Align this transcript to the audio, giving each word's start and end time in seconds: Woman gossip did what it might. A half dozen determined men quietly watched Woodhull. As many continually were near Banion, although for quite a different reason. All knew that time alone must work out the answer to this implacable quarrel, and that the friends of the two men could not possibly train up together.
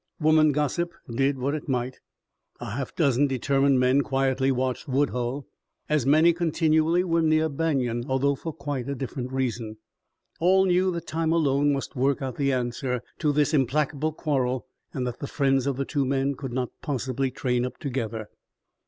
Woman 0.19 0.51
gossip 0.51 0.95
did 1.07 1.37
what 1.37 1.53
it 1.53 1.69
might. 1.69 1.99
A 2.59 2.71
half 2.71 2.95
dozen 2.95 3.27
determined 3.27 3.79
men 3.79 4.01
quietly 4.01 4.51
watched 4.51 4.87
Woodhull. 4.87 5.45
As 5.89 6.07
many 6.07 6.33
continually 6.33 7.03
were 7.03 7.21
near 7.21 7.47
Banion, 7.49 8.05
although 8.07 8.33
for 8.33 8.51
quite 8.51 8.89
a 8.89 8.95
different 8.95 9.31
reason. 9.31 9.77
All 10.39 10.65
knew 10.65 10.89
that 10.91 11.05
time 11.05 11.31
alone 11.31 11.71
must 11.73 11.95
work 11.95 12.19
out 12.19 12.37
the 12.37 12.51
answer 12.51 13.03
to 13.19 13.31
this 13.31 13.53
implacable 13.53 14.11
quarrel, 14.11 14.65
and 14.91 15.05
that 15.05 15.19
the 15.19 15.27
friends 15.27 15.67
of 15.67 15.77
the 15.77 15.85
two 15.85 16.03
men 16.03 16.33
could 16.33 16.51
not 16.51 16.69
possibly 16.81 17.29
train 17.29 17.63
up 17.63 17.77
together. 17.77 18.27